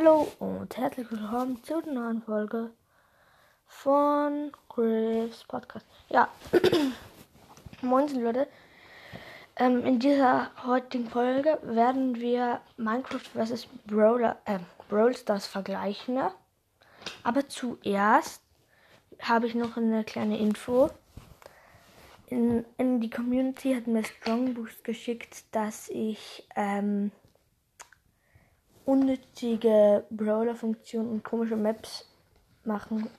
[0.00, 2.70] Hallo und herzlich willkommen zu der neuen Folge
[3.66, 5.84] von Chris Podcast.
[6.08, 6.28] Ja,
[7.82, 8.46] moin Leute.
[9.56, 13.66] Ähm, in dieser heutigen Folge werden wir Minecraft vs.
[13.88, 16.14] Brawler, äh, Brawl Stars vergleichen.
[16.14, 16.30] Ne?
[17.24, 18.40] Aber zuerst
[19.20, 20.90] habe ich noch eine kleine Info.
[22.28, 27.10] In, in die Community hat mir Strong Boost geschickt, dass ich ähm,
[28.88, 32.08] unnötige Brawler-Funktionen und komische Maps
[32.64, 33.10] machen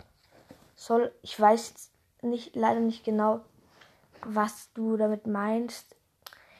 [0.75, 1.11] soll.
[1.21, 1.91] Ich weiß
[2.23, 3.41] nicht, leider nicht genau,
[4.25, 5.95] was du damit meinst.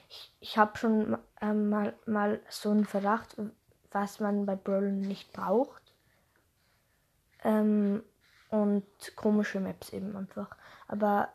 [0.09, 3.36] Ich, ich habe schon ähm, mal, mal so einen Verdacht,
[3.91, 5.81] was man bei Brawlern nicht braucht.
[7.44, 8.03] Ähm,
[8.52, 10.55] und komische Maps eben einfach.
[10.88, 11.30] Aber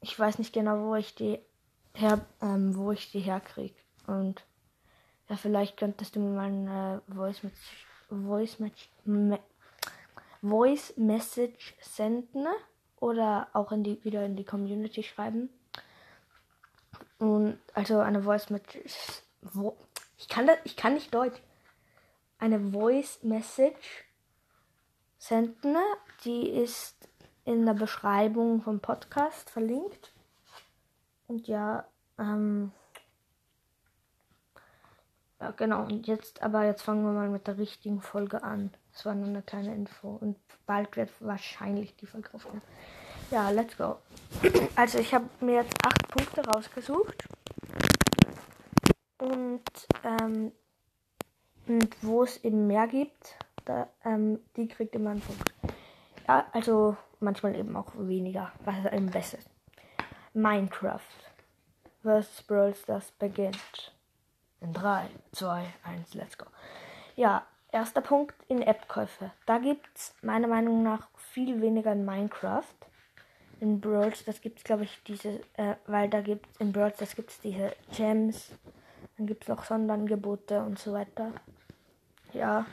[0.00, 1.38] ich weiß nicht genau, wo ich die
[1.92, 3.76] her, ähm, wo ich die herkriege.
[4.06, 4.44] Und
[5.28, 8.58] ja, vielleicht könntest du mir mal eine Voice Message, Voice,
[9.04, 9.38] Me
[10.40, 12.46] Voice Message senden
[13.00, 15.50] oder auch in die, wieder in die Community schreiben.
[17.18, 19.22] Und also eine Voice Message.
[19.42, 19.76] Wo,
[20.16, 21.40] ich kann das, ich kann nicht Deutsch.
[22.38, 24.04] Eine Voice Message
[25.18, 25.76] senden,
[26.24, 27.08] die ist
[27.44, 30.12] in der Beschreibung vom Podcast verlinkt.
[31.26, 31.86] Und ja,
[32.18, 32.72] ähm,
[35.40, 35.82] ja, genau.
[35.82, 38.70] Und jetzt, aber jetzt fangen wir mal mit der richtigen Folge an.
[38.92, 40.18] Das war nur eine kleine Info.
[40.20, 40.36] Und
[40.66, 42.62] bald wird wahrscheinlich die Folge aufkommen.
[43.30, 43.98] Ja, let's go.
[44.74, 47.28] Also ich habe mir jetzt acht Punkte rausgesucht.
[49.18, 49.62] Und,
[50.04, 50.52] ähm,
[51.66, 55.52] und wo es eben mehr gibt, da, ähm, die kriegt immer einen Punkt.
[56.26, 59.50] Ja, also manchmal eben auch weniger, was eben besser ist.
[60.32, 61.00] Minecraft
[62.02, 62.42] vs.
[62.42, 63.92] Brawl Stars beginnt.
[64.60, 66.46] In 3, 2, 1, let's go.
[67.16, 69.30] Ja, erster Punkt in App-Käufe.
[69.46, 72.64] Da gibt es meiner Meinung nach viel weniger in Minecraft.
[73.60, 76.92] In Brawl das gibt es, glaube ich, diese, äh, weil da gibt es in Brawl
[76.96, 78.52] das gibt es diese Gems,
[79.16, 81.32] dann gibt es noch Sonderangebote und so weiter.
[82.32, 82.66] Ja.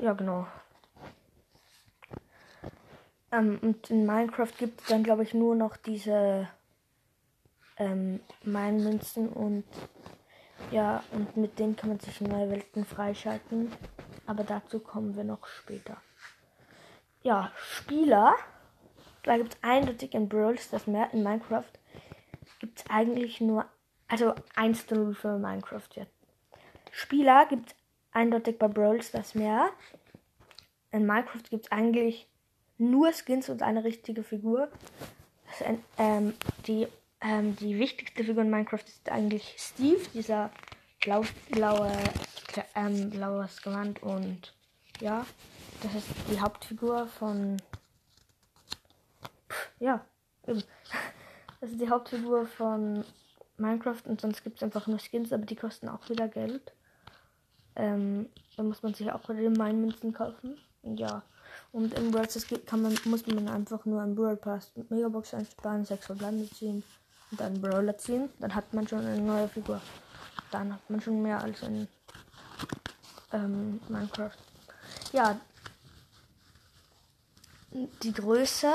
[0.00, 0.46] Ja, genau.
[3.32, 6.48] Ähm, und in Minecraft gibt es dann, glaube ich, nur noch diese
[7.76, 9.64] ähm, Münzen und
[10.70, 13.70] ja, und mit denen kann man sich neue Welten freischalten.
[14.26, 15.98] Aber dazu kommen wir noch später.
[17.22, 18.34] Ja, Spieler.
[19.22, 21.12] Da gibt es eindeutig in Brawl das mehr.
[21.12, 21.62] In Minecraft
[22.60, 23.64] gibt es eigentlich nur,
[24.08, 26.12] also 1 zu 0 für Minecraft jetzt.
[26.90, 27.76] Spieler gibt es
[28.12, 29.70] eindeutig bei Brawl das mehr.
[30.90, 32.28] In Minecraft gibt es eigentlich
[32.78, 34.68] nur Skins und eine richtige Figur.
[35.64, 36.34] Ein, ähm,
[36.66, 36.88] die
[37.24, 40.50] ähm, die wichtigste Figur in Minecraft ist eigentlich Steve, dieser
[41.02, 41.90] blau, blaue,
[42.74, 44.54] ähm, blaues Gewand und
[45.00, 45.26] ja,
[45.82, 47.56] das ist die Hauptfigur von
[49.48, 50.04] Pff, ja.
[51.60, 53.06] Das ist die Hauptfigur von
[53.56, 56.74] Minecraft und sonst gibt es einfach nur Skins, aber die kosten auch wieder Geld.
[57.74, 60.58] Ähm, da muss man sich auch wieder Mine-Münzen kaufen.
[60.82, 61.22] Ja.
[61.72, 62.28] Und im Brawl
[62.66, 66.84] kann man, muss man einfach nur einen Brawl Pass Megabox einsparen, 6 Verbleibende ziehen
[67.30, 69.80] und dann Brawler ziehen, dann hat man schon eine neue Figur.
[70.50, 71.88] Dann hat man schon mehr als in
[73.32, 74.36] ähm, Minecraft.
[75.12, 75.38] Ja,
[78.02, 78.72] die Größe,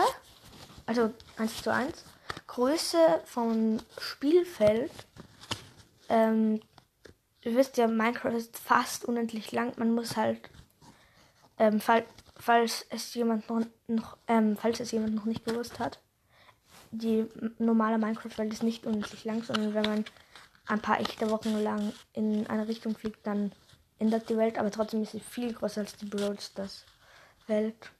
[0.85, 2.03] also 1 zu 1,
[2.47, 4.91] Größe vom Spielfeld.
[6.09, 6.61] Ähm,
[7.41, 9.73] ihr wisst ja, Minecraft ist fast unendlich lang.
[9.77, 10.49] Man muss halt,
[11.57, 12.05] ähm, fall,
[12.37, 15.99] falls es jemand noch, noch ähm, falls es jemand noch nicht gewusst hat,
[16.91, 17.25] die
[17.57, 20.05] normale Minecraft-Welt ist nicht unendlich lang, sondern wenn man
[20.67, 23.51] ein paar echte Wochen lang in eine Richtung fliegt, dann
[23.97, 26.85] ändert die Welt, aber trotzdem ist sie viel größer als die Brawl Stars
[27.47, 27.91] Welt.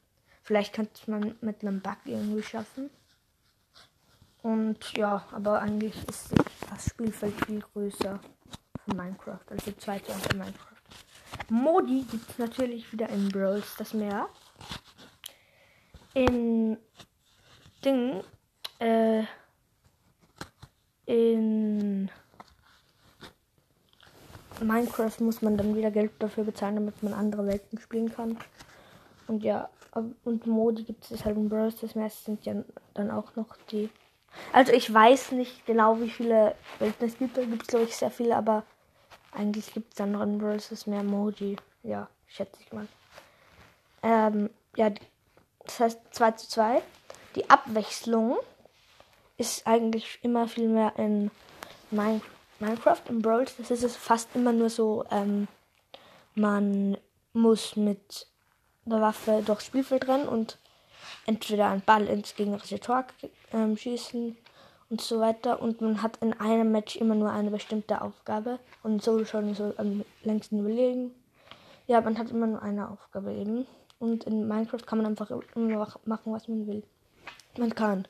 [0.44, 2.90] Vielleicht könnte man mit einem Bug irgendwie schaffen.
[4.42, 6.34] Und ja, aber eigentlich ist
[6.70, 8.20] das Spielfeld viel größer
[8.86, 10.66] für Minecraft, also zweite für Minecraft.
[11.50, 14.30] Modi gibt es natürlich wieder in Brawl Stars mehr.
[16.14, 16.78] In
[17.84, 18.24] Ding
[18.80, 19.24] äh,
[21.06, 22.10] in
[24.62, 28.38] Minecraft muss man dann wieder Geld dafür bezahlen, damit man andere Welten spielen kann.
[29.28, 29.70] Und ja,
[30.24, 32.56] und Modi gibt es halt in Brawl Das meiste sind ja
[32.94, 33.90] dann auch noch die.
[34.54, 37.38] Also ich weiß nicht genau, wie viele Welten es gibt.
[37.38, 38.64] Da gibt es glaube ich sehr viele, aber
[39.32, 41.56] eigentlich gibt es dann noch in Brawl mehr Modi.
[41.84, 42.88] Ja, schätze ich mal.
[44.04, 44.92] Ähm, ja,
[45.66, 46.82] das heißt 2 zu 2.
[47.36, 48.38] Die Abwechslung
[49.40, 51.32] ist eigentlich immer viel mehr in
[51.92, 53.02] Minecraft.
[53.08, 55.48] Im Brawl das ist es fast immer nur so ähm,
[56.36, 56.98] man
[57.34, 58.28] muss mit
[58.86, 60.58] der Waffe durchs Spielfeld rennen und
[61.26, 63.06] entweder einen Ball ins gegnerische Tor
[63.54, 64.38] ähm, schießen
[64.90, 65.62] und so weiter.
[65.62, 68.60] Und man hat in einem Match immer nur eine bestimmte Aufgabe.
[68.84, 71.12] Und so schon so am längsten überlegen.
[71.88, 73.66] Ja, man hat immer nur eine Aufgabe eben.
[74.00, 76.84] Und in Minecraft kann man einfach immer machen, was man will.
[77.58, 78.08] Man kann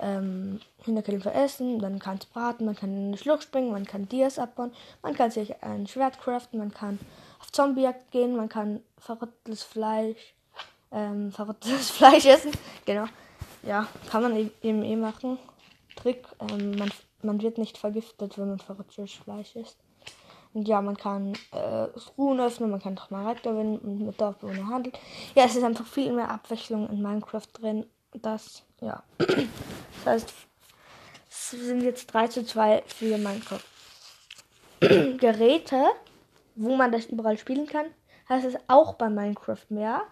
[0.00, 4.08] ähm, Hinterkillen veressen, man kann es braten, man kann in eine Schlucht springen, man kann
[4.08, 6.98] Dias abbauen, man kann sich ein Schwert craften, man kann
[7.40, 10.34] auf Zombiejagd gehen, man kann verrottetes Fleisch,
[10.92, 12.52] ähm, verrottetes Fleisch essen.
[12.84, 13.06] Genau.
[13.62, 15.38] Ja, kann man eben eh machen.
[15.96, 16.90] Trick, ähm, man,
[17.22, 19.76] man wird nicht vergiftet, wenn man verrottetes Fleisch isst.
[20.52, 21.86] Und ja, man kann äh,
[22.18, 24.96] Ruhen öffnen, man kann doch mal gewinnen und mit Dorfbewohnern handeln.
[25.34, 27.86] Ja, es ist einfach viel mehr Abwechslung in Minecraft drin.
[28.12, 29.02] Das, ja.
[30.04, 30.34] Das heißt,
[31.28, 33.60] es sind jetzt 3 zu 2 für Minecraft.
[34.80, 35.84] Geräte,
[36.54, 37.86] wo man das überall spielen kann,
[38.28, 40.02] heißt es auch bei Minecraft mehr.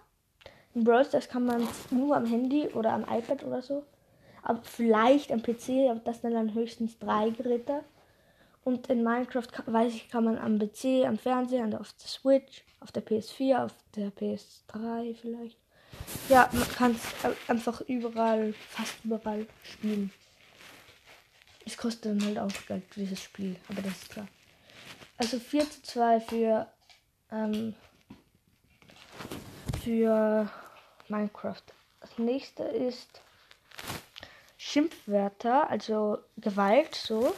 [0.75, 3.85] In Brawl Stars kann man nur am Handy oder am iPad oder so.
[4.43, 7.83] Aber vielleicht am PC, aber das sind dann höchstens drei Geräte.
[8.65, 12.93] Und in Minecraft weiß ich, kann man am PC, am Fernseher, auf der Switch, auf
[12.93, 15.59] der PS4, auf der PS3 vielleicht.
[16.29, 20.13] Ja, man kann es einfach überall, fast überall spielen.
[21.65, 24.29] Es kostet dann halt auch Geld, dieses Spiel, aber das ist klar.
[25.17, 26.67] Also 4 zu 2 für,
[27.31, 27.75] ähm,
[29.83, 30.51] für
[31.09, 31.63] Minecraft.
[32.01, 33.21] Das nächste ist
[34.57, 37.35] Schimpfwörter, also Gewalt, so,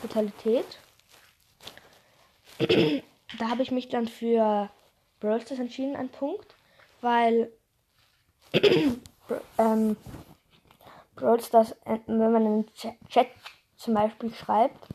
[0.00, 0.78] Brutalität.
[3.38, 4.70] da habe ich mich dann für
[5.20, 6.54] Brawl Stars entschieden, ein Punkt,
[7.00, 7.52] weil
[9.58, 9.96] ähm,
[11.16, 13.28] Brawl Stars, äh, wenn man in den Chat
[13.76, 14.88] zum Beispiel schreibt,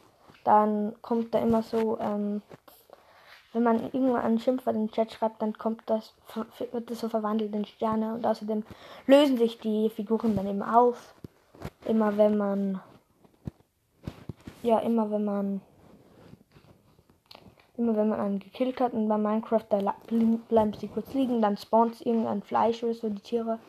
[0.44, 2.42] dann kommt da immer so, ähm,
[3.54, 6.14] wenn man irgendwann einen Schimpfwort in den Chat schreibt, dann kommt das,
[6.72, 8.64] wird das so verwandelt in Sterne und außerdem
[9.06, 11.14] lösen sich die Figuren dann eben auf.
[11.86, 12.82] Immer wenn man,
[14.64, 15.62] ja, immer wenn man,
[17.78, 19.96] immer wenn man einen gekillt hat und bei Minecraft, da
[20.48, 23.60] bleiben sie kurz liegen, dann spawnt irgendein Fleisch oder so, die Tiere.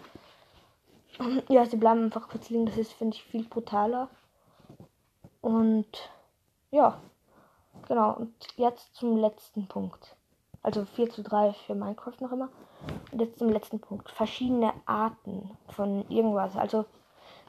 [1.48, 4.08] Ja, sie bleiben einfach kurz liegen, das ist, finde ich, viel brutaler.
[5.40, 6.10] Und
[6.70, 7.00] ja,
[7.86, 8.16] genau.
[8.16, 10.16] Und jetzt zum letzten Punkt.
[10.62, 12.48] Also 4 zu 3 für Minecraft noch immer.
[13.12, 14.10] Und jetzt zum letzten Punkt.
[14.10, 16.56] Verschiedene Arten von irgendwas.
[16.56, 16.84] Also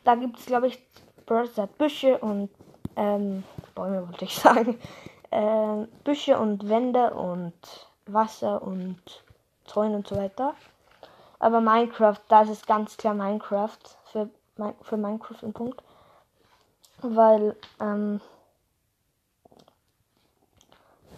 [0.03, 0.77] da gibt es, glaube ich,
[1.25, 2.49] Börse Büsche und
[2.95, 3.43] ähm,
[3.73, 4.77] Bäume wollte ich sagen.
[5.31, 7.53] Ähm, Büsche und Wände und
[8.05, 8.99] Wasser und
[9.65, 10.55] Zäune und so weiter.
[11.39, 13.77] Aber Minecraft, da ist ganz klar Minecraft
[14.11, 14.29] für,
[14.81, 15.83] für Minecraft ein Punkt.
[17.01, 18.21] Weil, ähm,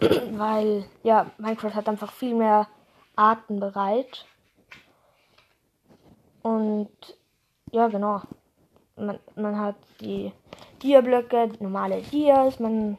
[0.00, 2.66] weil, ja, Minecraft hat einfach viel mehr
[3.16, 4.26] Arten bereit.
[6.42, 6.90] Und,
[7.70, 8.22] ja, genau.
[8.96, 10.32] Man, man hat die
[10.82, 12.98] Dia-Blöcke, normale Dias, man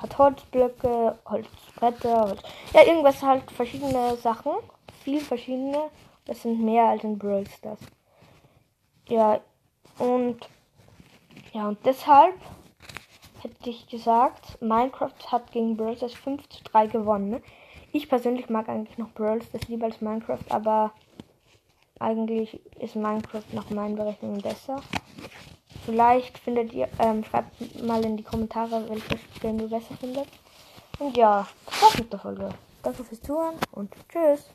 [0.00, 2.42] hat Holzblöcke, Holzbretter, Holz,
[2.72, 4.52] ja, irgendwas halt verschiedene Sachen.
[5.04, 5.90] Viel verschiedene.
[6.26, 7.80] Das sind mehr als in Brawl Stars.
[9.08, 9.40] Ja,
[9.98, 10.38] und
[11.52, 12.34] ja, und deshalb
[13.42, 17.42] hätte ich gesagt, Minecraft hat gegen Brawl Stars 5 zu 3 gewonnen.
[17.92, 20.92] Ich persönlich mag eigentlich noch Brawl Stars lieber als Minecraft, aber
[21.98, 24.80] eigentlich ist Minecraft nach meinen Berechnungen besser.
[25.84, 30.28] Vielleicht findet ihr, ähm, schreibt mal in die Kommentare, welches Game du besser findet.
[30.98, 32.48] Und ja, das war's mit der Folge.
[32.82, 34.50] Danke fürs Zuhören und tschüss.